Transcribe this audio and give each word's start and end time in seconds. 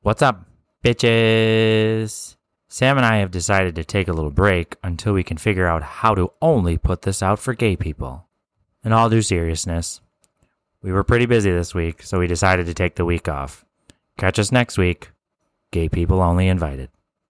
What's 0.00 0.22
up, 0.22 0.46
bitches? 0.84 2.36
Sam 2.68 2.98
and 2.98 3.04
I 3.04 3.16
have 3.16 3.32
decided 3.32 3.74
to 3.74 3.84
take 3.84 4.06
a 4.06 4.12
little 4.12 4.30
break 4.30 4.76
until 4.84 5.12
we 5.12 5.24
can 5.24 5.38
figure 5.38 5.66
out 5.66 5.82
how 5.82 6.14
to 6.14 6.30
only 6.40 6.78
put 6.78 7.02
this 7.02 7.20
out 7.20 7.40
for 7.40 7.52
gay 7.52 7.74
people. 7.74 8.28
In 8.84 8.92
all 8.92 9.10
due 9.10 9.22
seriousness, 9.22 10.00
we 10.82 10.92
were 10.92 11.02
pretty 11.02 11.26
busy 11.26 11.50
this 11.50 11.74
week, 11.74 12.04
so 12.04 12.20
we 12.20 12.28
decided 12.28 12.66
to 12.66 12.74
take 12.74 12.94
the 12.94 13.04
week 13.04 13.28
off. 13.28 13.64
Catch 14.16 14.38
us 14.38 14.52
next 14.52 14.78
week. 14.78 15.10
Gay 15.72 15.88
people 15.88 16.22
only 16.22 16.46
invited. 16.46 16.90